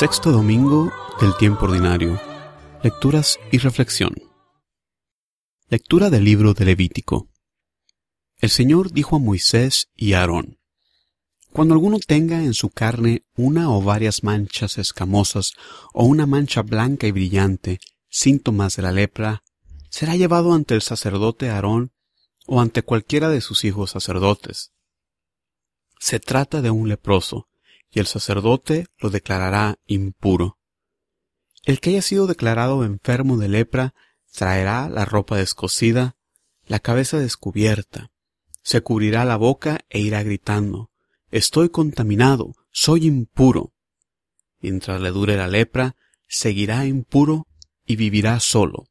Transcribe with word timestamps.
Sexto 0.00 0.32
domingo 0.32 0.90
del 1.20 1.36
tiempo 1.36 1.66
ordinario. 1.66 2.18
Lecturas 2.82 3.38
y 3.52 3.58
reflexión. 3.58 4.14
Lectura 5.68 6.08
del 6.08 6.24
libro 6.24 6.54
de 6.54 6.64
Levítico. 6.64 7.28
El 8.38 8.48
Señor 8.48 8.92
dijo 8.92 9.16
a 9.16 9.18
Moisés 9.18 9.90
y 9.94 10.14
a 10.14 10.20
Aarón, 10.20 10.58
Cuando 11.52 11.74
alguno 11.74 11.98
tenga 11.98 12.42
en 12.42 12.54
su 12.54 12.70
carne 12.70 13.26
una 13.36 13.70
o 13.70 13.82
varias 13.82 14.24
manchas 14.24 14.78
escamosas 14.78 15.52
o 15.92 16.06
una 16.06 16.24
mancha 16.24 16.62
blanca 16.62 17.06
y 17.06 17.12
brillante, 17.12 17.78
síntomas 18.08 18.76
de 18.76 18.82
la 18.84 18.92
lepra, 18.92 19.42
será 19.90 20.16
llevado 20.16 20.54
ante 20.54 20.74
el 20.74 20.80
sacerdote 20.80 21.50
Aarón 21.50 21.92
o 22.46 22.62
ante 22.62 22.82
cualquiera 22.82 23.28
de 23.28 23.42
sus 23.42 23.66
hijos 23.66 23.90
sacerdotes. 23.90 24.72
Se 25.98 26.20
trata 26.20 26.62
de 26.62 26.70
un 26.70 26.88
leproso, 26.88 27.49
y 27.90 28.00
el 28.00 28.06
sacerdote 28.06 28.86
lo 28.98 29.10
declarará 29.10 29.78
impuro. 29.86 30.58
El 31.64 31.80
que 31.80 31.90
haya 31.90 32.02
sido 32.02 32.26
declarado 32.26 32.84
enfermo 32.84 33.36
de 33.36 33.48
lepra 33.48 33.94
traerá 34.32 34.88
la 34.88 35.04
ropa 35.04 35.36
descosida, 35.36 36.16
la 36.66 36.78
cabeza 36.78 37.18
descubierta, 37.18 38.10
se 38.62 38.82
cubrirá 38.82 39.24
la 39.24 39.36
boca 39.36 39.80
e 39.88 40.00
irá 40.00 40.22
gritando, 40.22 40.90
Estoy 41.30 41.68
contaminado, 41.68 42.54
soy 42.70 43.06
impuro. 43.06 43.72
Mientras 44.60 45.00
le 45.00 45.10
dure 45.10 45.36
la 45.36 45.46
lepra, 45.46 45.96
seguirá 46.26 46.86
impuro 46.86 47.46
y 47.86 47.96
vivirá 47.96 48.40
solo, 48.40 48.88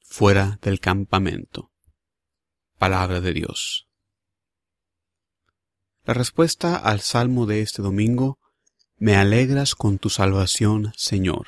fuera 0.00 0.58
del 0.62 0.78
campamento. 0.78 1.70
Palabra 2.78 3.20
de 3.20 3.32
Dios. 3.32 3.88
La 6.04 6.14
respuesta 6.14 6.76
al 6.76 7.00
salmo 7.00 7.46
de 7.46 7.60
este 7.62 7.82
domingo, 7.82 8.38
Me 9.02 9.16
alegras 9.16 9.74
con 9.74 9.96
tu 9.98 10.10
salvación, 10.10 10.92
Señor. 10.94 11.46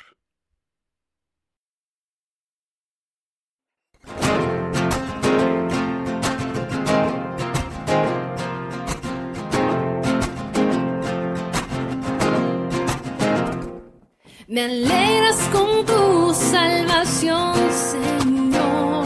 Me 14.47 14.63
alegras 14.63 15.39
con 15.51 15.85
tu 15.85 16.33
salvación, 16.33 17.53
Señor. 17.71 19.05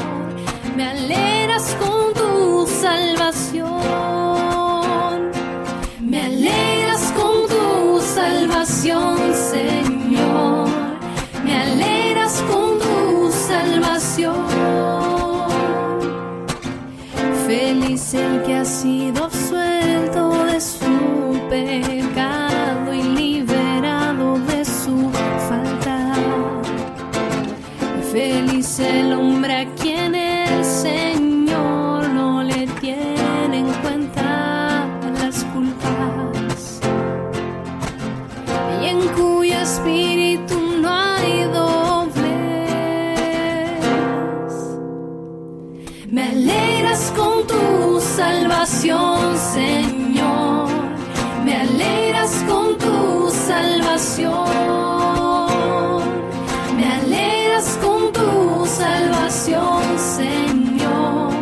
Me 0.78 0.86
alegras 0.86 1.76
con 1.82 2.14
tu 2.14 2.66
salvación. 2.66 4.27
Señor. 8.84 10.70
Me 11.44 11.56
alegras 11.56 12.44
con 12.48 12.78
tu 12.78 13.32
salvación. 13.32 14.36
Feliz 17.48 18.14
el 18.14 18.44
que 18.44 18.56
ha 18.58 18.66
sido 18.66 19.30
Me 46.10 46.24
alegras 46.24 47.12
con 47.18 47.46
tu 47.46 48.00
salvación, 48.00 49.38
Señor. 49.38 50.70
Me 51.44 51.54
alegras 51.58 52.46
con 52.48 52.78
tu 52.78 53.30
salvación. 53.30 54.48
Me 56.78 56.94
alegras 56.94 57.78
con 57.82 58.14
tu 58.14 58.66
salvación, 58.66 59.84
Señor. 60.00 61.34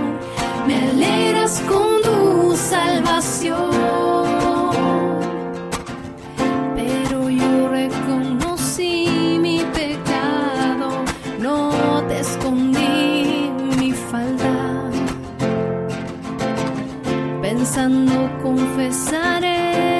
Me 0.65 0.75
alegras 0.89 1.61
con 1.67 2.01
tu 2.01 2.55
salvación. 2.57 3.74
Pensando 17.75 18.29
confesaré 18.41 19.94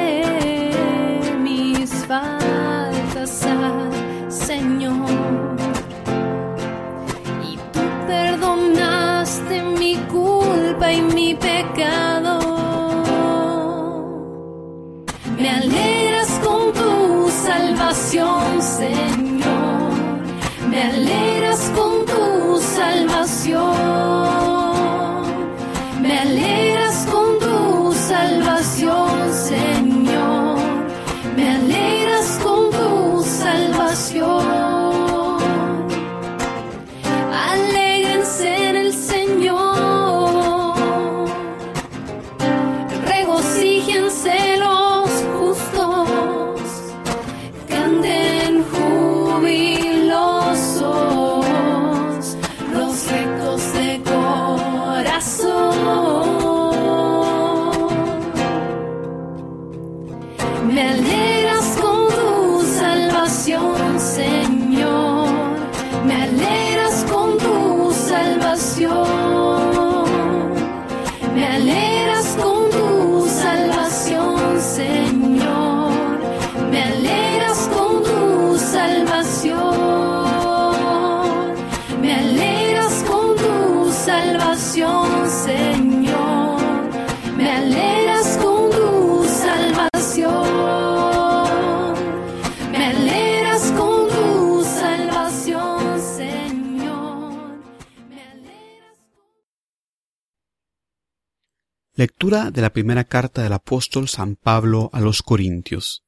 Lectura 101.97 102.52
de 102.52 102.62
la 102.62 102.74
primera 102.74 103.06
carta 103.06 103.42
del 103.42 103.53
apóstol 103.53 104.09
San 104.09 104.36
Pablo 104.36 104.90
a 104.92 105.00
los 105.00 105.24
Corintios. 105.24 106.03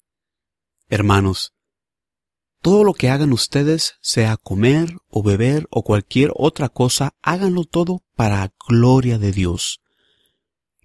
Hermanos, 0.89 1.53
todo 2.61 2.83
lo 2.83 2.93
que 2.93 3.07
hagan 3.07 3.31
ustedes, 3.31 3.95
sea 4.01 4.35
comer 4.35 4.97
o 5.07 5.23
beber 5.23 5.65
o 5.69 5.83
cualquier 5.83 6.31
otra 6.35 6.67
cosa, 6.67 7.13
háganlo 7.21 7.63
todo 7.63 8.03
para 8.17 8.51
gloria 8.67 9.17
de 9.17 9.31
Dios. 9.31 9.79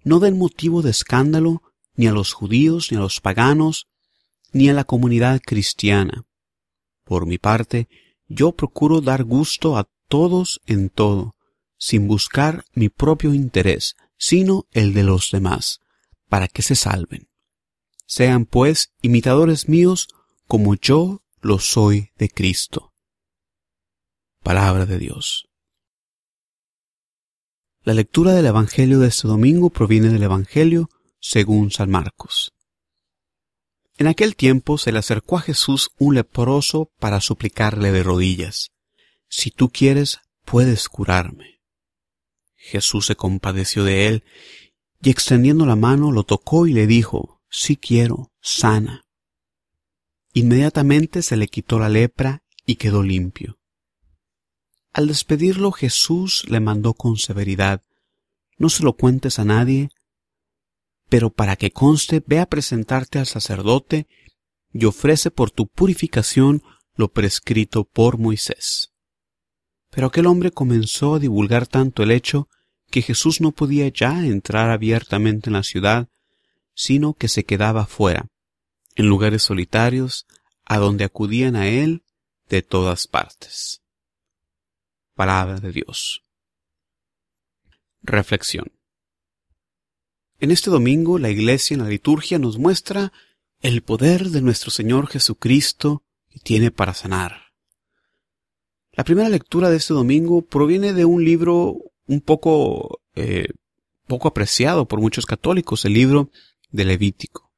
No 0.05 0.21
den 0.21 0.37
motivo 0.37 0.81
de 0.81 0.91
escándalo 0.91 1.61
ni 1.95 2.07
a 2.07 2.13
los 2.13 2.31
judíos, 2.31 2.89
ni 2.89 2.97
a 2.97 3.01
los 3.01 3.19
paganos, 3.19 3.89
ni 4.53 4.69
a 4.69 4.73
la 4.73 4.85
comunidad 4.85 5.41
cristiana. 5.45 6.23
Por 7.03 7.25
mi 7.25 7.37
parte, 7.37 7.89
yo 8.29 8.53
procuro 8.53 9.01
dar 9.01 9.25
gusto 9.25 9.75
a 9.75 9.89
todos 10.07 10.61
en 10.65 10.89
todo, 10.89 11.35
sin 11.77 12.07
buscar 12.07 12.63
mi 12.73 12.87
propio 12.87 13.33
interés, 13.33 13.97
sino 14.25 14.67
el 14.71 14.93
de 14.93 15.03
los 15.03 15.31
demás, 15.31 15.81
para 16.29 16.47
que 16.47 16.61
se 16.61 16.75
salven. 16.75 17.27
Sean 18.05 18.45
pues 18.45 18.93
imitadores 19.01 19.67
míos 19.67 20.07
como 20.47 20.75
yo 20.75 21.23
lo 21.41 21.59
soy 21.59 22.11
de 22.15 22.29
Cristo. 22.29 22.93
Palabra 24.41 24.85
de 24.85 24.97
Dios. 24.97 25.49
La 27.81 27.93
lectura 27.93 28.31
del 28.31 28.45
Evangelio 28.45 28.99
de 28.99 29.09
este 29.09 29.27
domingo 29.27 29.69
proviene 29.69 30.07
del 30.07 30.23
Evangelio 30.23 30.89
según 31.19 31.71
San 31.71 31.91
Marcos. 31.91 32.53
En 33.97 34.07
aquel 34.07 34.37
tiempo 34.37 34.77
se 34.77 34.93
le 34.93 34.99
acercó 34.99 35.35
a 35.35 35.41
Jesús 35.41 35.89
un 35.97 36.15
leproso 36.15 36.93
para 36.97 37.19
suplicarle 37.19 37.91
de 37.91 38.03
rodillas, 38.03 38.71
Si 39.27 39.51
tú 39.51 39.67
quieres, 39.67 40.19
puedes 40.45 40.87
curarme. 40.87 41.52
Jesús 42.63 43.07
se 43.07 43.15
compadeció 43.17 43.83
de 43.83 44.07
él 44.07 44.23
y 45.01 45.09
extendiendo 45.09 45.65
la 45.65 45.75
mano 45.75 46.13
lo 46.13 46.23
tocó 46.23 46.65
y 46.65 46.71
le 46.71 46.87
dijo, 46.87 47.41
Sí 47.49 47.75
quiero, 47.75 48.31
sana. 48.41 49.05
Inmediatamente 50.31 51.21
se 51.21 51.35
le 51.35 51.49
quitó 51.49 51.77
la 51.77 51.89
lepra 51.89 52.41
y 52.65 52.77
quedó 52.77 53.03
limpio. 53.03 53.59
Al 54.93 55.07
despedirlo 55.07 55.73
Jesús 55.73 56.45
le 56.47 56.61
mandó 56.61 56.93
con 56.93 57.17
severidad, 57.17 57.83
No 58.57 58.69
se 58.69 58.83
lo 58.83 58.93
cuentes 58.93 59.39
a 59.39 59.43
nadie, 59.43 59.89
pero 61.09 61.31
para 61.31 61.57
que 61.57 61.71
conste, 61.71 62.23
ve 62.25 62.39
a 62.39 62.45
presentarte 62.45 63.19
al 63.19 63.27
sacerdote 63.27 64.07
y 64.71 64.85
ofrece 64.85 65.31
por 65.31 65.51
tu 65.51 65.67
purificación 65.67 66.63
lo 66.95 67.11
prescrito 67.11 67.83
por 67.83 68.17
Moisés. 68.17 68.93
Pero 69.91 70.07
aquel 70.07 70.27
hombre 70.27 70.51
comenzó 70.51 71.15
a 71.15 71.19
divulgar 71.19 71.67
tanto 71.67 72.03
el 72.03 72.11
hecho 72.11 72.47
que 72.93 73.01
Jesús 73.01 73.41
no 73.41 73.53
podía 73.53 73.87
ya 73.87 74.23
entrar 74.23 74.69
abiertamente 74.69 75.49
en 75.49 75.53
la 75.53 75.63
ciudad, 75.63 76.09
sino 76.75 77.15
que 77.15 77.27
se 77.27 77.43
quedaba 77.43 77.87
fuera, 77.87 78.27
en 78.93 79.07
lugares 79.07 79.41
solitarios, 79.41 80.27
a 80.63 80.77
donde 80.77 81.03
acudían 81.03 81.55
a 81.55 81.67
él 81.67 82.03
de 82.49 82.61
todas 82.61 83.07
partes. 83.07 83.81
Palabra 85.15 85.59
de 85.59 85.71
Dios. 85.71 86.21
Reflexión. 88.03 88.71
En 90.39 90.51
este 90.51 90.69
domingo 90.69 91.17
la 91.17 91.31
Iglesia 91.31 91.73
en 91.73 91.81
la 91.81 91.89
liturgia 91.89 92.37
nos 92.37 92.59
muestra 92.59 93.11
el 93.59 93.81
poder 93.81 94.29
de 94.29 94.43
nuestro 94.43 94.69
Señor 94.69 95.07
Jesucristo 95.07 96.03
que 96.29 96.39
tiene 96.41 96.69
para 96.69 96.93
sanar. 96.93 97.53
La 98.91 99.03
primera 99.03 99.29
lectura 99.29 99.71
de 99.71 99.77
este 99.77 99.95
domingo 99.95 100.43
proviene 100.43 100.93
de 100.93 101.05
un 101.05 101.25
libro 101.25 101.92
un 102.07 102.21
poco 102.21 103.01
eh, 103.15 103.47
poco 104.07 104.27
apreciado 104.27 104.87
por 104.87 104.99
muchos 104.99 105.25
católicos, 105.25 105.85
el 105.85 105.93
libro 105.93 106.29
de 106.71 106.85
Levítico. 106.85 107.51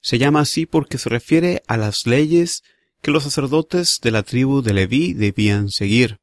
Se 0.00 0.18
llama 0.18 0.40
así 0.40 0.66
porque 0.66 0.98
se 0.98 1.08
refiere 1.08 1.62
a 1.66 1.76
las 1.76 2.06
leyes 2.06 2.62
que 3.02 3.10
los 3.10 3.24
sacerdotes 3.24 3.98
de 4.02 4.10
la 4.10 4.22
tribu 4.22 4.62
de 4.62 4.74
Leví 4.74 5.14
debían 5.14 5.70
seguir. 5.70 6.20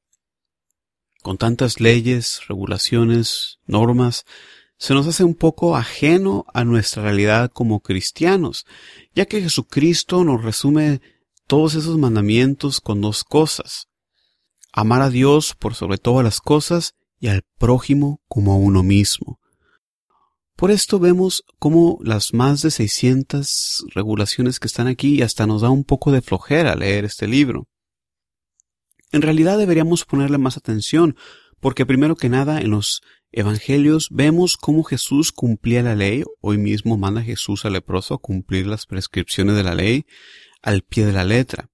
Con 1.21 1.37
tantas 1.37 1.79
leyes, 1.79 2.41
regulaciones, 2.47 3.59
normas, 3.65 4.25
se 4.77 4.93
nos 4.93 5.07
hace 5.07 5.23
un 5.23 5.35
poco 5.35 5.75
ajeno 5.75 6.45
a 6.53 6.63
nuestra 6.65 7.03
realidad 7.03 7.49
como 7.51 7.79
cristianos, 7.79 8.65
ya 9.13 9.25
que 9.25 9.41
Jesucristo 9.41 10.23
nos 10.23 10.43
resume 10.43 11.01
todos 11.47 11.75
esos 11.75 11.97
mandamientos 11.97 12.81
con 12.81 13.01
dos 13.01 13.23
cosas. 13.23 13.87
Amar 14.73 15.01
a 15.01 15.09
Dios 15.09 15.55
por 15.55 15.75
sobre 15.75 15.97
todas 15.97 16.23
las 16.23 16.41
cosas 16.41 16.93
y 17.25 17.27
al 17.27 17.41
prójimo 17.57 18.21
como 18.27 18.53
a 18.53 18.55
uno 18.55 18.83
mismo. 18.83 19.39
Por 20.55 20.69
esto 20.69 20.99
vemos 20.99 21.43
cómo 21.57 21.97
las 22.03 22.35
más 22.35 22.61
de 22.61 22.69
600 22.69 23.85
regulaciones 23.95 24.59
que 24.59 24.67
están 24.67 24.85
aquí 24.85 25.23
hasta 25.23 25.47
nos 25.47 25.63
da 25.63 25.71
un 25.71 25.83
poco 25.83 26.11
de 26.11 26.21
flojera 26.21 26.75
leer 26.75 27.03
este 27.03 27.27
libro. 27.27 27.67
En 29.11 29.23
realidad 29.23 29.57
deberíamos 29.57 30.05
ponerle 30.05 30.37
más 30.37 30.55
atención, 30.55 31.17
porque 31.59 31.87
primero 31.87 32.15
que 32.15 32.29
nada 32.29 32.61
en 32.61 32.69
los 32.69 33.01
evangelios 33.31 34.09
vemos 34.11 34.55
cómo 34.55 34.83
Jesús 34.83 35.31
cumplía 35.31 35.81
la 35.81 35.95
ley, 35.95 36.23
hoy 36.41 36.59
mismo 36.59 36.95
manda 36.95 37.23
Jesús 37.23 37.65
al 37.65 37.73
leproso 37.73 38.13
a 38.13 38.19
cumplir 38.19 38.67
las 38.67 38.85
prescripciones 38.85 39.55
de 39.55 39.63
la 39.63 39.73
ley 39.73 40.05
al 40.61 40.83
pie 40.83 41.07
de 41.07 41.13
la 41.13 41.23
letra. 41.23 41.71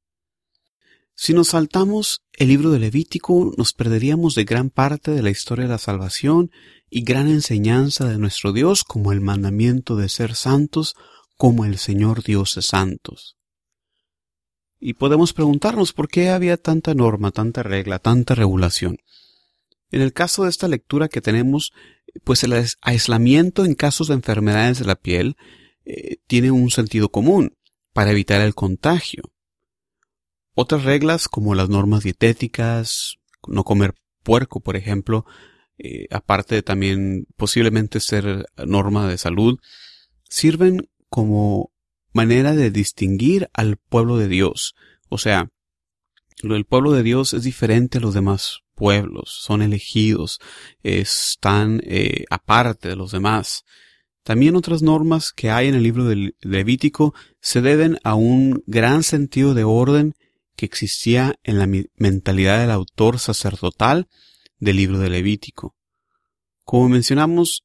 Si 1.24 1.36
nos 1.36 1.50
saltamos 1.50 2.24
el 2.34 2.48
libro 2.48 2.72
de 2.72 2.80
Levítico, 2.80 3.54
nos 3.56 3.74
perderíamos 3.74 4.34
de 4.34 4.44
gran 4.44 4.72
parte 4.72 5.12
de 5.12 5.22
la 5.22 5.30
historia 5.30 5.66
de 5.66 5.70
la 5.70 5.78
salvación 5.78 6.50
y 6.90 7.04
gran 7.04 7.28
enseñanza 7.28 8.10
de 8.10 8.18
nuestro 8.18 8.54
Dios 8.54 8.84
como 8.84 9.12
el 9.12 9.22
mandamiento 9.22 9.96
de 9.96 10.10
ser 10.10 10.34
santos 10.34 10.96
como 11.38 11.64
el 11.64 11.78
Señor 11.78 12.24
Dios 12.24 12.58
es 12.58 12.66
santos. 12.66 13.38
Y 14.80 14.96
podemos 14.96 15.34
preguntarnos 15.34 15.94
por 15.94 16.08
qué 16.08 16.30
había 16.30 16.58
tanta 16.58 16.96
norma, 16.96 17.30
tanta 17.30 17.62
regla, 17.62 18.00
tanta 18.00 18.34
regulación. 18.34 18.98
En 19.92 20.02
el 20.02 20.14
caso 20.14 20.46
de 20.46 20.50
esta 20.50 20.68
lectura 20.68 21.08
que 21.08 21.22
tenemos, 21.22 21.72
pues 22.24 22.44
el 22.44 22.66
aislamiento 22.82 23.64
en 23.64 23.76
casos 23.76 24.08
de 24.08 24.16
enfermedades 24.16 24.80
de 24.80 24.86
la 24.86 24.96
piel 24.96 25.38
eh, 25.86 26.18
tiene 26.26 26.50
un 26.50 26.72
sentido 26.72 27.10
común 27.10 27.56
para 27.94 28.10
evitar 28.10 28.42
el 28.42 28.56
contagio. 28.56 29.31
Otras 30.54 30.84
reglas 30.84 31.28
como 31.28 31.56
las 31.56 31.70
normas 31.70 32.04
dietéticas, 32.04 33.16
no 33.48 33.64
comer 33.64 33.94
puerco, 34.24 34.60
por 34.60 34.76
ejemplo, 34.76 35.26
eh, 35.78 36.08
aparte 36.12 36.56
de 36.56 36.62
también 36.62 37.26
posiblemente 37.38 38.00
ser 38.00 38.46
norma 38.66 39.08
de 39.08 39.18
salud, 39.18 39.60
sirven 40.30 40.90
como 41.10 41.72
manera 42.14 42.54
de 42.54 42.70
distinguir 42.72 43.50
al 43.54 43.78
pueblo 43.78 44.18
de 44.18 44.28
Dios. 44.28 44.76
O 45.10 45.18
sea, 45.18 45.50
el 46.44 46.66
pueblo 46.66 46.92
de 46.92 47.04
Dios 47.04 47.34
es 47.34 47.44
diferente 47.44 47.98
a 47.98 48.02
los 48.02 48.14
demás 48.14 48.60
pueblos, 48.76 49.38
son 49.42 49.62
elegidos, 49.62 50.40
están 50.84 51.82
eh, 51.86 52.26
aparte 52.30 52.90
de 52.90 52.96
los 52.96 53.12
demás. 53.12 53.64
También 54.24 54.56
otras 54.56 54.82
normas 54.82 55.32
que 55.32 55.50
hay 55.50 55.68
en 55.68 55.76
el 55.76 55.84
libro 55.84 56.06
de 56.06 56.36
Levítico 56.42 57.14
se 57.40 57.62
deben 57.62 57.98
a 58.04 58.16
un 58.16 58.64
gran 58.68 59.04
sentido 59.04 59.54
de 59.54 59.64
orden 59.64 60.14
que 60.56 60.66
existía 60.66 61.36
en 61.44 61.60
la 61.60 61.68
mentalidad 61.96 62.60
del 62.60 62.72
autor 62.72 63.20
sacerdotal 63.20 64.08
del 64.60 64.78
libro 64.78 65.00
de 65.00 65.10
Levítico. 65.10 65.76
Como 66.64 66.90
mencionamos, 66.90 67.64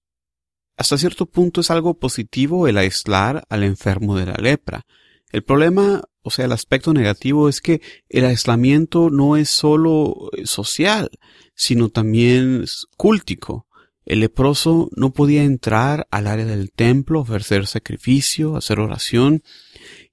hasta 0.77 0.99
cierto 0.99 1.27
punto 1.27 1.61
es 1.61 1.71
algo 1.71 1.99
positivo 1.99 2.69
el 2.69 2.79
aislar 2.79 3.45
al 3.49 3.65
enfermo 3.65 4.17
de 4.17 4.27
la 4.27 4.35
lepra. 4.35 4.87
El 5.31 5.43
problema 5.43 6.03
o 6.27 6.31
sea, 6.31 6.47
el 6.47 6.53
aspecto 6.53 6.93
negativo 6.93 7.49
es 7.49 7.61
que 7.61 7.81
el 8.09 8.25
aislamiento 8.25 9.11
no 9.11 9.37
es 9.37 9.49
solo 9.49 10.29
eh, 10.33 10.45
social, 10.45 11.09
sino 11.55 11.89
también 11.89 12.65
cúltico. 12.97 13.69
El 14.05 14.19
leproso 14.19 14.89
no 14.97 15.13
podía 15.13 15.45
entrar 15.45 16.09
al 16.11 16.27
área 16.27 16.45
del 16.45 16.73
templo, 16.73 17.21
ofrecer 17.21 17.69
sacrificio, 17.69 18.57
hacer 18.57 18.81
oración, 18.81 19.45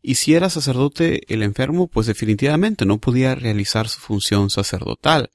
y 0.05 0.15
si 0.15 0.33
era 0.33 0.50
sacerdote 0.50 1.33
el 1.33 1.41
enfermo, 1.43 1.88
pues 1.88 2.07
definitivamente 2.07 2.86
no 2.86 3.00
podía 3.00 3.36
realizar 3.36 3.88
su 3.88 4.01
función 4.01 4.50
sacerdotal. 4.50 5.31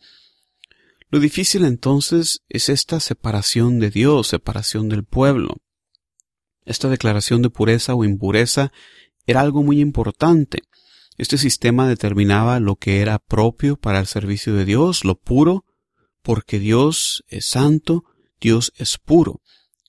Lo 1.09 1.21
difícil 1.21 1.65
entonces 1.65 2.43
es 2.51 2.69
esta 2.69 3.01
separación 3.01 3.81
de 3.81 3.91
Dios, 3.91 4.29
separación 4.29 4.91
del 4.91 5.05
pueblo. 5.05 5.57
Esta 6.67 6.91
declaración 6.91 7.41
de 7.41 7.49
pureza 7.49 7.95
o 7.95 8.05
impureza 8.05 8.71
era 9.27 9.41
algo 9.41 9.63
muy 9.63 9.81
importante. 9.81 10.59
Este 11.17 11.39
sistema 11.39 11.89
determinaba 11.89 12.61
lo 12.61 12.77
que 12.77 13.01
era 13.01 13.19
propio 13.19 13.77
para 13.77 14.01
el 14.01 14.07
servicio 14.07 14.55
de 14.55 14.67
Dios, 14.67 15.03
lo 15.03 15.15
puro, 15.19 15.65
porque 16.23 16.59
Dios 16.59 17.25
es 17.29 17.47
santo, 17.47 18.05
Dios 18.39 18.75
es 18.77 18.99
puro. 18.99 19.41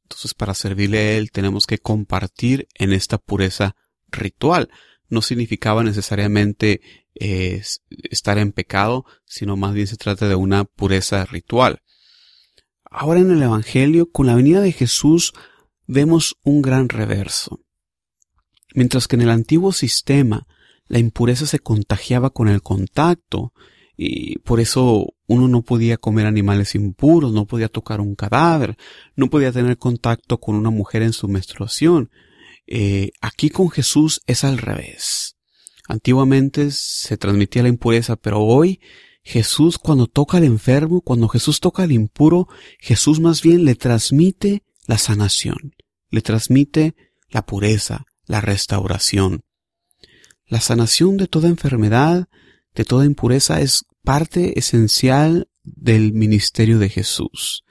Entonces, 0.04 0.34
para 0.34 0.54
servirle 0.54 1.00
a 1.00 1.18
Él 1.18 1.32
tenemos 1.32 1.68
que 1.68 1.80
compartir 1.80 2.70
en 2.76 2.94
esta 2.94 3.18
pureza 3.18 3.76
ritual. 4.12 4.70
No 5.08 5.22
significaba 5.22 5.84
necesariamente 5.84 6.82
eh, 7.16 7.62
estar 7.90 8.38
en 8.38 8.52
pecado, 8.52 9.06
sino 9.26 9.58
más 9.58 9.74
bien 9.74 9.88
se 9.88 9.98
trata 9.98 10.28
de 10.28 10.36
una 10.36 10.66
pureza 10.66 11.26
ritual. 11.26 11.82
Ahora 12.90 13.20
en 13.20 13.32
el 13.32 13.44
Evangelio, 13.44 14.12
con 14.12 14.28
la 14.28 14.36
venida 14.36 14.62
de 14.62 14.72
Jesús, 14.72 15.34
vemos 15.86 16.38
un 16.44 16.62
gran 16.62 16.90
reverso. 16.90 17.62
Mientras 18.74 19.08
que 19.08 19.16
en 19.16 19.24
el 19.24 19.30
antiguo 19.30 19.72
sistema 19.72 20.48
la 20.88 21.00
impureza 21.00 21.46
se 21.46 21.60
contagiaba 21.60 22.32
con 22.32 22.48
el 22.48 22.62
contacto 22.62 23.54
y 23.96 24.40
por 24.40 24.60
eso 24.60 25.08
uno 25.28 25.48
no 25.48 25.62
podía 25.62 25.98
comer 25.98 26.26
animales 26.26 26.74
impuros, 26.74 27.34
no 27.34 27.46
podía 27.46 27.68
tocar 27.68 28.02
un 28.02 28.16
cadáver, 28.16 28.78
no 29.16 29.30
podía 29.30 29.52
tener 29.52 29.78
contacto 29.78 30.40
con 30.40 30.56
una 30.56 30.70
mujer 30.70 31.02
en 31.02 31.14
su 31.14 31.28
menstruación. 31.28 32.10
Eh, 32.72 33.14
aquí 33.20 33.50
con 33.50 33.72
Jesús 33.72 34.22
es 34.28 34.44
al 34.44 34.60
revés. 34.60 35.36
Antiguamente 35.88 36.70
se 36.70 37.18
transmitía 37.18 37.64
la 37.64 37.70
impureza, 37.70 38.16
pero 38.16 38.42
hoy 38.42 38.80
Jesús 39.24 39.80
cuando 39.80 40.06
toca 40.06 40.38
al 40.38 40.44
enfermo, 40.44 41.02
cuando 41.02 41.28
Jesús 41.28 41.62
toca 41.62 41.82
al 41.82 41.92
impuro, 41.92 42.48
Jesús 42.80 43.20
más 43.20 43.42
bien 43.42 43.66
le 43.66 43.74
transmite 43.74 44.62
la 44.86 45.00
sanación, 45.00 45.76
le 46.12 46.22
transmite 46.22 46.96
la 47.30 47.44
pureza, 47.44 48.06
la 48.28 48.40
restauración. 48.40 49.42
La 50.46 50.62
sanación 50.62 51.18
de 51.18 51.26
toda 51.26 51.50
enfermedad, 51.50 52.30
de 52.76 52.86
toda 52.86 53.06
impureza, 53.06 53.62
es 53.62 53.86
parte 54.04 54.60
esencial 54.60 55.50
del 55.64 56.14
ministerio 56.14 56.78
de 56.78 56.90
Jesús. 56.90 57.64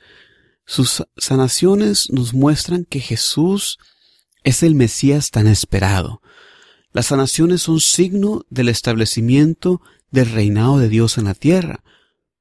Sus 0.67 1.05
sanaciones 1.17 2.11
nos 2.11 2.35
muestran 2.35 2.85
que 2.85 2.99
Jesús 2.99 3.78
es 4.45 4.62
el 4.62 4.75
Mesías 4.75 5.30
tan 5.30 5.47
esperado. 5.47 6.23
Las 6.92 7.07
sanaciones 7.07 7.62
son 7.62 7.80
signo 7.80 8.45
del 8.50 8.68
establecimiento 8.68 9.80
del 10.11 10.30
reinado 10.30 10.78
de 10.78 10.88
Dios 10.88 11.18
en 11.18 11.25
la 11.25 11.35
tierra, 11.35 11.85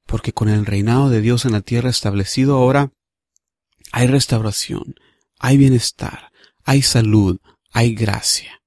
porque 0.05 0.33
con 0.33 0.49
el 0.49 0.65
reinado 0.65 1.09
de 1.09 1.21
Dios 1.21 1.45
en 1.45 1.51
la 1.51 1.61
tierra 1.61 1.89
establecido 1.89 2.55
ahora 2.55 2.91
hay 3.91 4.07
restauración, 4.07 4.95
hay 5.39 5.57
bienestar, 5.57 6.31
hay 6.63 6.81
salud, 6.81 7.39
hay 7.71 7.93
gracia. 7.93 8.61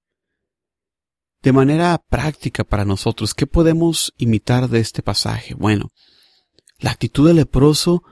De 1.42 1.52
manera 1.52 2.02
práctica 2.08 2.64
para 2.64 2.84
nosotros, 2.84 3.34
¿qué 3.34 3.46
podemos 3.46 4.12
imitar 4.18 4.68
de 4.68 4.80
este 4.80 5.02
pasaje? 5.02 5.54
Bueno, 5.54 5.90
la 6.78 6.90
actitud 6.90 7.26
del 7.26 7.36
leproso 7.36 8.02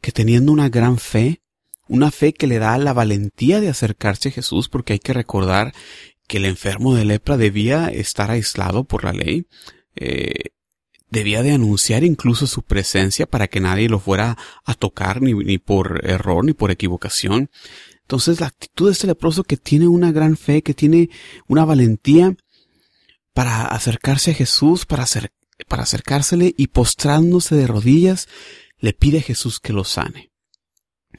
que 0.00 0.12
teniendo 0.12 0.52
una 0.52 0.68
gran 0.68 0.98
fe, 0.98 1.42
una 1.88 2.10
fe 2.10 2.32
que 2.32 2.46
le 2.46 2.58
da 2.58 2.76
la 2.78 2.92
valentía 2.92 3.60
de 3.60 3.68
acercarse 3.68 4.30
a 4.30 4.32
Jesús, 4.32 4.68
porque 4.68 4.94
hay 4.94 4.98
que 4.98 5.12
recordar 5.12 5.72
que 6.26 6.38
el 6.38 6.44
enfermo 6.44 6.94
de 6.94 7.04
lepra 7.04 7.36
debía 7.36 7.88
estar 7.88 8.30
aislado 8.30 8.84
por 8.84 9.04
la 9.04 9.12
ley, 9.12 9.46
eh, 9.94 10.50
debía 11.10 11.42
de 11.42 11.52
anunciar 11.52 12.04
incluso 12.04 12.46
su 12.46 12.62
presencia 12.62 13.26
para 13.26 13.48
que 13.48 13.60
nadie 13.60 13.88
lo 13.88 14.00
fuera 14.00 14.36
a 14.64 14.74
tocar 14.74 15.22
ni, 15.22 15.34
ni 15.34 15.58
por 15.58 16.04
error 16.04 16.44
ni 16.44 16.52
por 16.52 16.70
equivocación. 16.70 17.50
Entonces 18.02 18.40
la 18.40 18.48
actitud 18.48 18.86
de 18.86 18.92
este 18.92 19.06
leproso 19.06 19.44
que 19.44 19.56
tiene 19.56 19.88
una 19.88 20.12
gran 20.12 20.36
fe, 20.36 20.62
que 20.62 20.74
tiene 20.74 21.10
una 21.46 21.64
valentía 21.64 22.36
para 23.32 23.66
acercarse 23.66 24.32
a 24.32 24.34
Jesús, 24.34 24.86
para, 24.86 25.06
para 25.68 25.82
acercársele 25.82 26.54
y 26.56 26.68
postrándose 26.68 27.54
de 27.54 27.66
rodillas, 27.66 28.28
le 28.78 28.92
pide 28.92 29.18
a 29.18 29.22
Jesús 29.22 29.60
que 29.60 29.72
lo 29.72 29.84
sane. 29.84 30.30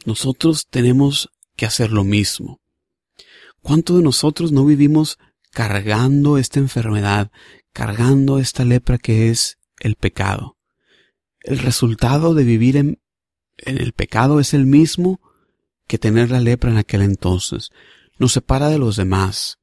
Nosotros 0.05 0.67
tenemos 0.69 1.29
que 1.55 1.65
hacer 1.65 1.91
lo 1.91 2.03
mismo. 2.03 2.59
¿Cuántos 3.61 3.97
de 3.97 4.03
nosotros 4.03 4.51
no 4.51 4.65
vivimos 4.65 5.17
cargando 5.51 6.37
esta 6.37 6.59
enfermedad, 6.59 7.31
cargando 7.73 8.39
esta 8.39 8.63
lepra 8.63 8.97
que 8.97 9.29
es 9.29 9.57
el 9.79 9.95
pecado? 9.95 10.57
El 11.41 11.59
resultado 11.59 12.33
de 12.33 12.43
vivir 12.43 12.77
en, 12.77 12.99
en 13.57 13.77
el 13.79 13.93
pecado 13.93 14.39
es 14.39 14.53
el 14.53 14.65
mismo 14.65 15.19
que 15.87 15.97
tener 15.97 16.31
la 16.31 16.39
lepra 16.39 16.69
en 16.69 16.77
aquel 16.77 17.01
entonces. 17.01 17.71
Nos 18.19 18.33
separa 18.33 18.69
de 18.69 18.77
los 18.77 18.95
demás, 18.95 19.57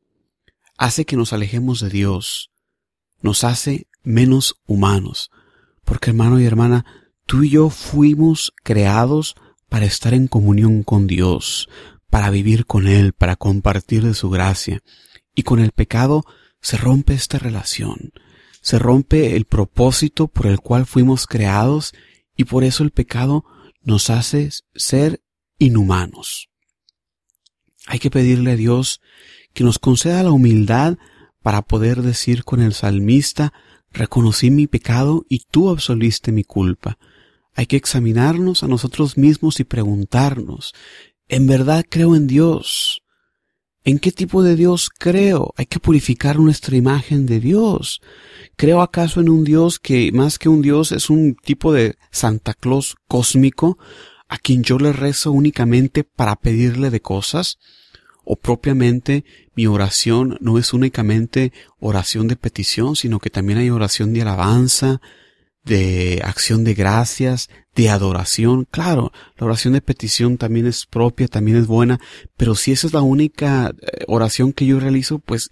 hace 0.76 1.04
que 1.04 1.16
nos 1.16 1.32
alejemos 1.32 1.80
de 1.80 1.90
Dios, 1.90 2.50
nos 3.20 3.44
hace 3.44 3.88
menos 4.02 4.56
humanos. 4.66 5.30
Porque 5.84 6.10
hermano 6.10 6.40
y 6.40 6.46
hermana, 6.46 6.84
tú 7.26 7.42
y 7.42 7.50
yo 7.50 7.70
fuimos 7.70 8.52
creados 8.62 9.34
para 9.74 9.86
estar 9.86 10.14
en 10.14 10.28
comunión 10.28 10.84
con 10.84 11.08
Dios, 11.08 11.68
para 12.08 12.30
vivir 12.30 12.64
con 12.64 12.86
Él, 12.86 13.12
para 13.12 13.34
compartir 13.34 14.04
de 14.04 14.14
su 14.14 14.30
gracia. 14.30 14.84
Y 15.34 15.42
con 15.42 15.58
el 15.58 15.72
pecado 15.72 16.22
se 16.60 16.76
rompe 16.76 17.12
esta 17.12 17.40
relación, 17.40 18.12
se 18.60 18.78
rompe 18.78 19.34
el 19.34 19.46
propósito 19.46 20.28
por 20.28 20.46
el 20.46 20.60
cual 20.60 20.86
fuimos 20.86 21.26
creados 21.26 21.92
y 22.36 22.44
por 22.44 22.62
eso 22.62 22.84
el 22.84 22.92
pecado 22.92 23.44
nos 23.82 24.10
hace 24.10 24.48
ser 24.76 25.24
inhumanos. 25.58 26.50
Hay 27.88 27.98
que 27.98 28.12
pedirle 28.12 28.52
a 28.52 28.56
Dios 28.56 29.00
que 29.54 29.64
nos 29.64 29.80
conceda 29.80 30.22
la 30.22 30.30
humildad 30.30 30.98
para 31.42 31.62
poder 31.62 32.02
decir 32.02 32.44
con 32.44 32.62
el 32.62 32.74
salmista, 32.74 33.52
reconocí 33.90 34.52
mi 34.52 34.68
pecado 34.68 35.26
y 35.28 35.40
tú 35.50 35.68
absolviste 35.68 36.30
mi 36.30 36.44
culpa. 36.44 36.96
Hay 37.54 37.66
que 37.66 37.76
examinarnos 37.76 38.62
a 38.62 38.68
nosotros 38.68 39.16
mismos 39.16 39.60
y 39.60 39.64
preguntarnos, 39.64 40.72
¿en 41.28 41.46
verdad 41.46 41.84
creo 41.88 42.16
en 42.16 42.26
Dios? 42.26 43.02
¿En 43.84 43.98
qué 43.98 44.12
tipo 44.12 44.42
de 44.42 44.56
Dios 44.56 44.88
creo? 44.88 45.52
Hay 45.56 45.66
que 45.66 45.78
purificar 45.78 46.38
nuestra 46.38 46.76
imagen 46.76 47.26
de 47.26 47.38
Dios. 47.38 48.00
¿Creo 48.56 48.80
acaso 48.80 49.20
en 49.20 49.28
un 49.28 49.44
Dios 49.44 49.78
que 49.78 50.10
más 50.10 50.38
que 50.38 50.48
un 50.48 50.62
Dios 50.62 50.90
es 50.90 51.10
un 51.10 51.36
tipo 51.36 51.72
de 51.72 51.96
Santa 52.10 52.54
Claus 52.54 52.96
cósmico 53.08 53.78
a 54.26 54.38
quien 54.38 54.62
yo 54.62 54.78
le 54.78 54.92
rezo 54.92 55.32
únicamente 55.32 56.02
para 56.02 56.36
pedirle 56.36 56.90
de 56.90 57.00
cosas? 57.00 57.58
o 58.24 58.36
propiamente 58.36 59.24
mi 59.54 59.66
oración 59.66 60.38
no 60.40 60.58
es 60.58 60.72
únicamente 60.72 61.52
oración 61.78 62.26
de 62.26 62.36
petición, 62.36 62.96
sino 62.96 63.20
que 63.20 63.30
también 63.30 63.58
hay 63.58 63.70
oración 63.70 64.12
de 64.12 64.22
alabanza, 64.22 65.00
de 65.64 66.20
acción 66.24 66.62
de 66.64 66.74
gracias, 66.74 67.48
de 67.74 67.88
adoración. 67.88 68.66
Claro, 68.70 69.12
la 69.36 69.46
oración 69.46 69.74
de 69.74 69.80
petición 69.80 70.36
también 70.36 70.66
es 70.66 70.86
propia, 70.86 71.28
también 71.28 71.56
es 71.56 71.66
buena, 71.66 72.00
pero 72.36 72.54
si 72.54 72.72
esa 72.72 72.86
es 72.86 72.92
la 72.92 73.02
única 73.02 73.74
eh, 73.80 74.04
oración 74.06 74.52
que 74.52 74.66
yo 74.66 74.78
realizo, 74.78 75.18
pues, 75.18 75.50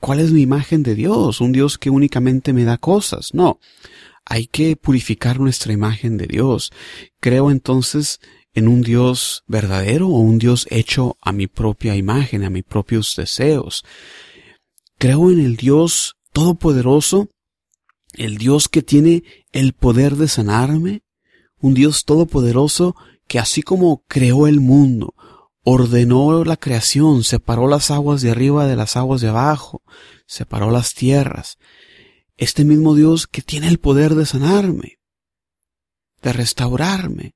¿cuál 0.00 0.20
es 0.20 0.30
mi 0.32 0.42
imagen 0.42 0.82
de 0.82 0.94
Dios? 0.94 1.40
Un 1.40 1.52
Dios 1.52 1.78
que 1.78 1.90
únicamente 1.90 2.52
me 2.52 2.64
da 2.64 2.78
cosas. 2.78 3.34
No. 3.34 3.58
Hay 4.24 4.46
que 4.46 4.76
purificar 4.76 5.40
nuestra 5.40 5.72
imagen 5.72 6.18
de 6.18 6.26
Dios. 6.26 6.70
Creo 7.18 7.50
entonces 7.50 8.20
en 8.52 8.68
un 8.68 8.82
Dios 8.82 9.44
verdadero 9.46 10.08
o 10.08 10.18
un 10.18 10.38
Dios 10.38 10.66
hecho 10.70 11.16
a 11.22 11.32
mi 11.32 11.46
propia 11.46 11.96
imagen, 11.96 12.44
a 12.44 12.50
mis 12.50 12.64
propios 12.64 13.14
deseos. 13.16 13.84
Creo 14.98 15.30
en 15.30 15.40
el 15.40 15.56
Dios 15.56 16.16
todopoderoso, 16.32 17.28
el 18.14 18.36
Dios 18.36 18.68
que 18.68 18.82
tiene 18.82 19.22
el 19.52 19.72
poder 19.72 20.16
de 20.16 20.28
sanarme, 20.28 21.02
un 21.60 21.74
Dios 21.74 22.04
todopoderoso 22.04 22.94
que 23.26 23.38
así 23.38 23.62
como 23.62 24.02
creó 24.08 24.46
el 24.46 24.60
mundo, 24.60 25.14
ordenó 25.62 26.44
la 26.44 26.56
creación, 26.56 27.24
separó 27.24 27.68
las 27.68 27.90
aguas 27.90 28.22
de 28.22 28.30
arriba 28.30 28.66
de 28.66 28.76
las 28.76 28.96
aguas 28.96 29.20
de 29.20 29.28
abajo, 29.28 29.82
separó 30.26 30.70
las 30.70 30.94
tierras. 30.94 31.58
Este 32.36 32.64
mismo 32.64 32.94
Dios 32.94 33.26
que 33.26 33.42
tiene 33.42 33.68
el 33.68 33.78
poder 33.78 34.14
de 34.14 34.24
sanarme, 34.24 34.98
de 36.22 36.32
restaurarme, 36.32 37.34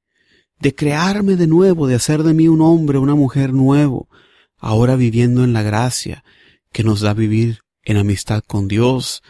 de 0.60 0.74
crearme 0.74 1.36
de 1.36 1.46
nuevo, 1.46 1.86
de 1.86 1.96
hacer 1.96 2.22
de 2.22 2.34
mí 2.34 2.48
un 2.48 2.60
hombre, 2.60 2.98
una 2.98 3.14
mujer 3.14 3.52
nuevo, 3.52 4.08
ahora 4.56 4.96
viviendo 4.96 5.44
en 5.44 5.52
la 5.52 5.62
gracia 5.62 6.24
que 6.72 6.84
nos 6.84 7.00
da 7.00 7.14
vivir 7.14 7.60
en 7.82 7.96
amistad 7.96 8.42
con 8.46 8.68
Dios. 8.68 9.22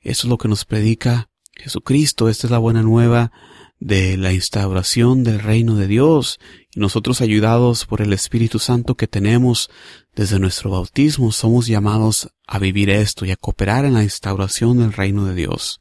Eso 0.00 0.26
es 0.26 0.30
lo 0.30 0.38
que 0.38 0.48
nos 0.48 0.64
predica 0.64 1.28
Jesucristo. 1.56 2.28
Esta 2.28 2.46
es 2.46 2.50
la 2.50 2.58
buena 2.58 2.82
nueva 2.82 3.32
de 3.78 4.16
la 4.16 4.32
instauración 4.32 5.22
del 5.22 5.40
reino 5.40 5.76
de 5.76 5.86
Dios 5.86 6.38
y 6.74 6.80
nosotros 6.80 7.20
ayudados 7.20 7.84
por 7.84 8.00
el 8.00 8.12
Espíritu 8.12 8.58
Santo 8.58 8.94
que 8.94 9.06
tenemos 9.06 9.70
desde 10.14 10.38
nuestro 10.38 10.70
bautismo 10.70 11.30
somos 11.30 11.66
llamados 11.66 12.30
a 12.46 12.58
vivir 12.58 12.88
esto 12.88 13.26
y 13.26 13.32
a 13.32 13.36
cooperar 13.36 13.84
en 13.84 13.94
la 13.94 14.02
instauración 14.02 14.78
del 14.78 14.92
reino 14.92 15.26
de 15.26 15.34
Dios. 15.34 15.78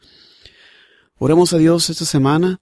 Oremos 1.17 1.53
a 1.53 1.58
Dios 1.58 1.89
esta 1.89 2.05
semana 2.05 2.60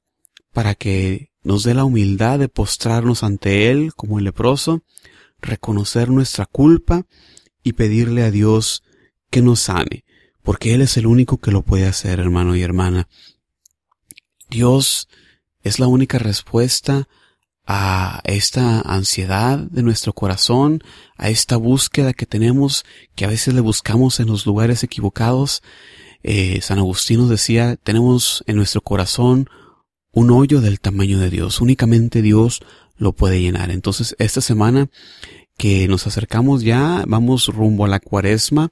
para 0.52 0.76
que 0.76 1.32
nos 1.42 1.64
dé 1.64 1.74
la 1.74 1.84
humildad 1.84 2.38
de 2.38 2.48
postrarnos 2.48 3.24
ante 3.24 3.72
Él 3.72 3.94
como 3.96 4.20
el 4.20 4.26
leproso, 4.26 4.84
reconocer 5.42 6.10
nuestra 6.10 6.46
culpa 6.46 7.06
y 7.64 7.74
pedirle 7.74 8.24
a 8.24 8.32
Dios 8.32 8.84
que 9.32 9.42
nos 9.42 9.62
sane, 9.62 10.06
porque 10.44 10.74
Él 10.74 10.82
es 10.82 10.98
el 10.98 11.08
único 11.08 11.38
que 11.38 11.52
lo 11.52 11.62
puede 11.62 11.88
hacer, 11.88 12.20
hermano 12.20 12.56
y 12.56 12.62
hermana. 12.62 13.08
Dios 14.50 15.08
es 15.64 15.80
la 15.80 15.88
única 15.88 16.20
respuesta 16.20 17.08
a 17.66 18.22
esta 18.26 18.82
ansiedad 18.82 19.58
de 19.58 19.84
nuestro 19.84 20.14
corazón, 20.14 20.84
a 21.18 21.30
esta 21.30 21.56
búsqueda 21.56 22.14
que 22.14 22.26
tenemos, 22.26 22.84
que 23.16 23.26
a 23.26 23.30
veces 23.30 23.54
le 23.54 23.62
buscamos 23.62 24.20
en 24.20 24.28
los 24.28 24.46
lugares 24.46 24.84
equivocados. 24.84 25.64
Eh, 26.24 26.60
San 26.62 26.78
Agustín 26.78 27.28
decía, 27.30 27.78
tenemos 27.78 28.44
en 28.48 28.58
nuestro 28.58 28.82
corazón 28.82 29.50
un 30.12 30.30
hoyo 30.30 30.62
del 30.62 30.80
tamaño 30.80 31.20
de 31.20 31.30
Dios. 31.30 31.62
Únicamente 31.62 32.22
Dios 32.22 32.62
lo 32.98 33.14
puede 33.14 33.42
llenar. 33.42 33.72
Entonces, 33.72 34.16
esta 34.20 34.42
semana 34.42 34.90
que 35.58 35.88
nos 35.88 36.08
acercamos 36.08 36.64
ya, 36.64 37.04
vamos 37.08 37.48
rumbo 37.48 37.86
a 37.86 37.88
la 37.88 38.00
cuaresma, 38.00 38.72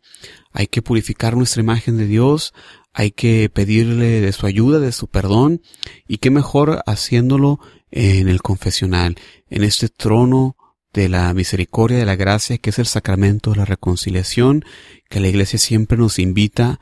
hay 0.52 0.68
que 0.68 0.82
purificar 0.82 1.36
nuestra 1.36 1.62
imagen 1.62 1.98
de 1.98 2.08
Dios, 2.08 2.54
hay 2.94 3.12
que 3.12 3.50
pedirle 3.50 4.22
de 4.22 4.32
su 4.34 4.46
ayuda, 4.46 4.80
de 4.80 4.92
su 4.92 5.08
perdón, 5.08 5.62
y 6.08 6.18
qué 6.18 6.30
mejor 6.30 6.84
haciéndolo 6.86 7.60
en 7.92 8.28
el 8.28 8.42
confesional, 8.42 9.16
en 9.50 9.64
este 9.64 9.90
trono 9.90 10.58
de 10.94 11.08
la 11.08 11.34
misericordia, 11.34 11.98
de 11.98 12.06
la 12.06 12.16
gracia, 12.16 12.58
que 12.58 12.72
es 12.72 12.80
el 12.80 12.86
sacramento 12.86 13.52
de 13.52 13.58
la 13.58 13.66
reconciliación, 13.66 14.66
que 15.10 15.20
la 15.20 15.30
iglesia 15.30 15.60
siempre 15.60 15.98
nos 15.98 16.20
invita 16.20 16.80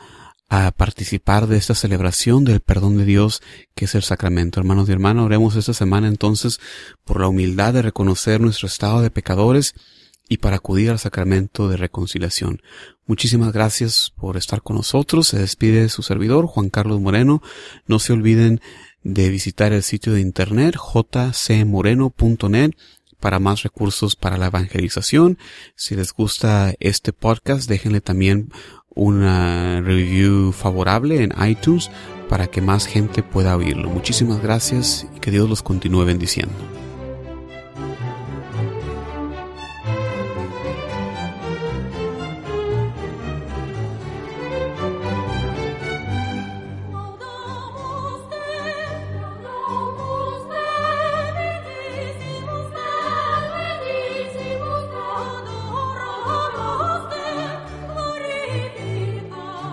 a 0.50 0.72
participar 0.72 1.48
de 1.48 1.58
esta 1.58 1.76
celebración 1.76 2.44
del 2.44 2.60
perdón 2.60 2.98
de 2.98 3.06
Dios 3.06 3.42
que 3.76 3.86
es 3.86 3.96
el 3.96 4.04
sacramento. 4.04 4.60
Hermanos 4.60 4.90
y 4.90 4.92
hermanas, 4.92 5.26
oremos 5.26 5.56
esta 5.56 5.74
semana 5.74 6.08
entonces 6.08 6.60
por 7.06 7.22
la 7.22 7.28
humildad 7.28 7.74
de 7.74 7.84
reconocer 7.84 8.42
nuestro 8.42 8.68
estado 8.68 9.02
de 9.02 9.12
pecadores 9.12 9.76
y 10.28 10.38
para 10.38 10.58
acudir 10.58 10.90
al 10.90 11.00
sacramento 11.00 11.70
de 11.70 11.78
reconciliación. 11.78 12.62
Muchísimas 13.06 13.54
gracias 13.54 14.12
por 14.16 14.38
estar 14.38 14.62
con 14.62 14.76
nosotros. 14.76 15.28
Se 15.28 15.40
despide 15.40 15.90
su 15.90 16.04
servidor, 16.04 16.46
Juan 16.46 16.70
Carlos 16.70 17.00
Moreno. 17.00 17.42
No 17.88 17.98
se 18.00 18.14
olviden 18.14 18.62
de 19.04 19.30
visitar 19.30 19.74
el 19.74 19.84
sitio 19.84 20.14
de 20.14 20.22
internet 20.22 20.76
jcmoreno.net 20.78 22.72
para 23.20 23.40
más 23.40 23.64
recursos 23.64 24.16
para 24.16 24.38
la 24.38 24.48
evangelización. 24.48 25.38
Si 25.76 25.96
les 25.96 26.14
gusta 26.14 26.74
este 26.80 27.14
podcast, 27.14 27.68
déjenle 27.68 28.02
también 28.02 28.52
una 28.96 29.82
review 29.82 30.52
favorable 30.52 31.24
en 31.24 31.34
iTunes 31.48 31.90
para 32.28 32.48
que 32.48 32.62
más 32.62 32.86
gente 32.86 33.24
pueda 33.24 33.56
oírlo. 33.56 33.90
Muchísimas 33.90 34.42
gracias 34.42 35.08
y 35.16 35.20
que 35.20 35.32
Dios 35.32 35.50
los 35.50 35.64
continúe 35.64 36.06
bendiciendo. 36.06 36.54